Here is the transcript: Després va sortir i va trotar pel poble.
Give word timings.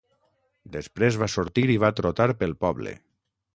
Després 0.75 1.19
va 1.25 1.29
sortir 1.35 1.67
i 1.75 1.77
va 1.85 1.93
trotar 2.01 2.29
pel 2.43 2.59
poble. 2.67 2.95